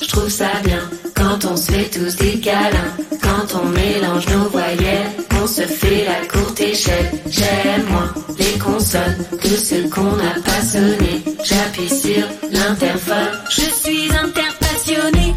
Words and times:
je 0.00 0.08
trouve 0.08 0.28
ça 0.28 0.50
bien. 0.64 0.82
Quand 1.14 1.44
on 1.44 1.56
se 1.56 1.72
fait 1.72 1.90
tous 1.90 2.16
des 2.16 2.40
câlins, 2.40 2.94
quand 3.22 3.58
on 3.60 3.66
mélange 3.66 4.26
nos 4.28 4.48
voyelles, 4.50 5.10
on 5.42 5.46
se 5.46 5.62
fait 5.62 6.04
la 6.04 6.26
courte 6.26 6.60
échelle. 6.60 7.10
J'aime 7.28 7.84
moins 7.90 8.12
les 8.38 8.58
consonnes 8.58 9.16
que 9.40 9.48
ce 9.48 9.88
qu'on 9.88 10.16
n'a 10.16 10.34
pas 10.44 10.62
sonné. 10.64 11.22
J'appuie 11.44 11.88
sur 11.88 12.26
l'interphone, 12.50 13.40
je 13.50 13.62
suis 13.62 14.08
interpassionné. 14.12 15.34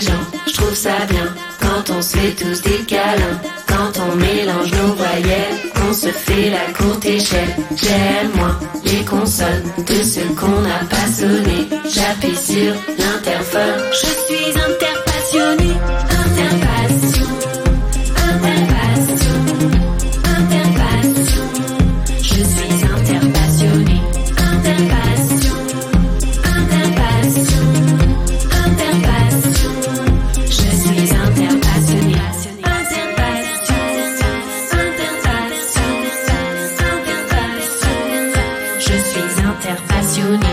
Je 0.00 0.52
trouve 0.52 0.74
ça 0.74 1.06
bien. 1.08 1.34
Quand 1.60 1.90
on 1.90 2.02
se 2.02 2.16
fait 2.16 2.32
tous 2.32 2.62
des 2.62 2.84
câlins, 2.84 3.40
quand 3.66 3.92
on 4.00 4.16
mélange 4.16 4.72
nos 4.72 4.94
voyelles, 4.94 5.70
qu'on 5.74 5.92
se 5.92 6.08
fait 6.08 6.50
la 6.50 6.72
courte 6.72 7.04
échelle. 7.04 7.54
J'aime 7.76 8.30
moi 8.34 8.58
les 8.84 9.04
consonnes 9.04 9.62
de 9.86 10.02
ce 10.02 10.20
qu'on 10.34 10.60
n'a 10.62 10.80
pas 10.90 11.10
sonné. 11.12 11.68
J'appuie 11.84 12.36
sur 12.36 12.74
l'interphone. 12.98 13.82
Je 13.92 14.34
suis 14.34 14.50
interpassionné. 14.50 14.93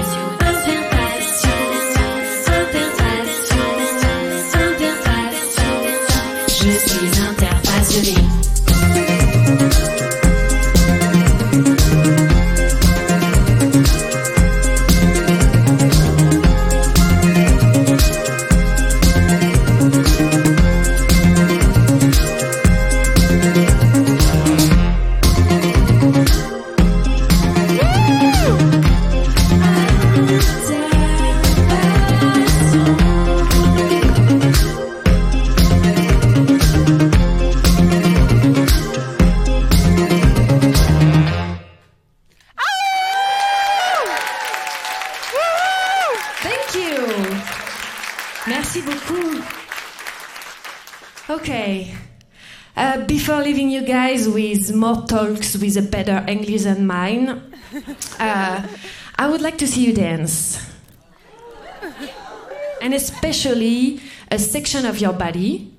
Interpassionné. 0.01 0.41
Okay. 51.41 51.91
Uh, 52.78 53.03
before 53.07 53.41
leaving 53.41 53.72
you 53.72 53.81
guys 53.81 54.29
with 54.29 54.75
more 54.75 55.07
talks 55.07 55.57
with 55.57 55.75
a 55.75 55.81
better 55.81 56.24
English 56.28 56.62
than 56.66 56.85
mine, 56.85 57.29
uh, 58.19 58.68
I 59.16 59.28
would 59.28 59.41
like 59.41 59.57
to 59.57 59.66
see 59.68 59.88
you 59.88 59.91
dance. 59.91 60.63
And 62.79 62.94
especially 62.94 64.02
a 64.29 64.38
section 64.38 64.85
of 64.85 65.00
your 65.00 65.13
body, 65.13 65.74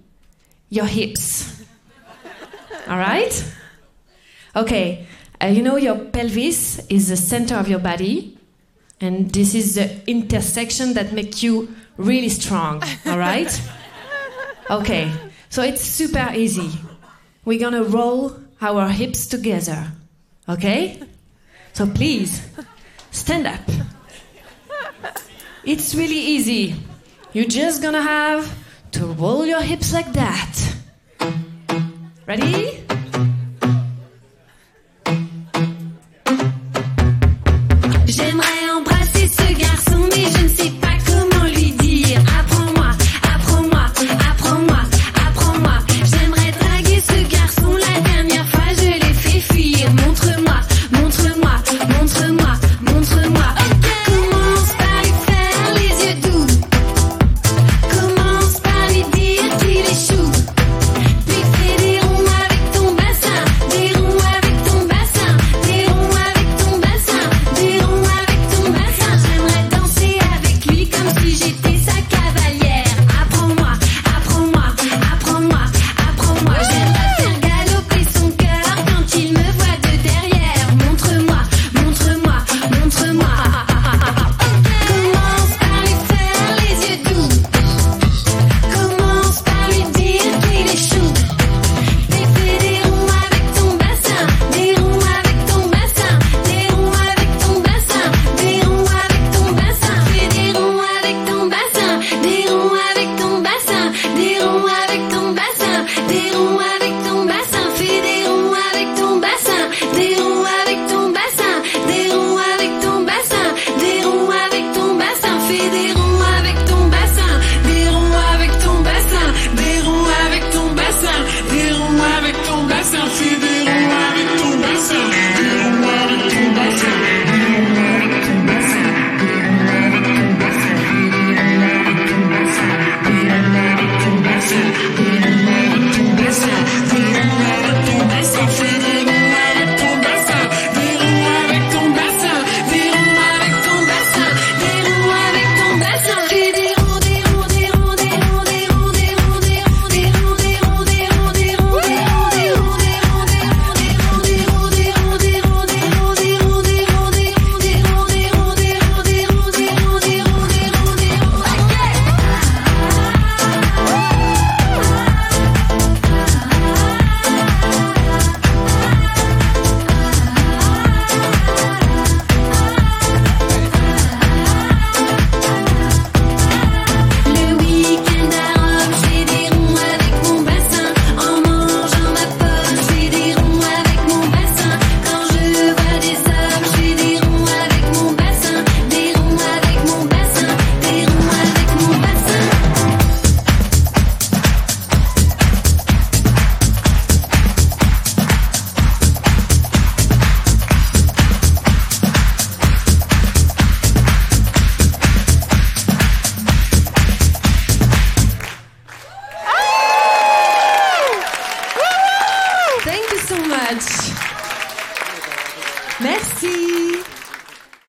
your 0.69 0.87
hips. 0.87 1.63
All 2.89 2.99
right? 2.99 3.55
Okay. 4.57 5.07
Uh, 5.41 5.47
you 5.47 5.63
know, 5.63 5.77
your 5.77 5.97
pelvis 5.97 6.85
is 6.89 7.09
the 7.09 7.17
center 7.17 7.55
of 7.55 7.69
your 7.69 7.79
body, 7.79 8.37
and 9.01 9.31
this 9.31 9.55
is 9.55 9.77
the 9.77 10.11
intersection 10.11 10.95
that 10.95 11.13
makes 11.13 11.41
you 11.45 11.73
really 11.99 12.31
strong. 12.31 12.83
All 13.07 13.19
right? 13.19 13.61
Okay. 14.69 15.13
So 15.53 15.61
it's 15.61 15.83
super 15.83 16.33
easy. 16.35 16.71
We're 17.45 17.59
gonna 17.61 17.85
roll 17.85 18.41
our 18.63 18.89
hips 18.89 19.27
together. 19.27 19.93
Okay? 20.49 20.99
So 21.75 21.87
please, 21.87 22.41
stand 23.11 23.47
up. 23.47 23.61
It's 25.63 25.95
really 25.95 26.17
easy. 26.17 26.75
You're 27.35 27.53
just 27.53 27.83
gonna 27.83 28.01
have 28.01 28.49
to 28.93 29.05
roll 29.05 29.45
your 29.45 29.61
hips 29.61 29.93
like 29.93 30.11
that. 30.15 30.75
Ready? 32.27 32.82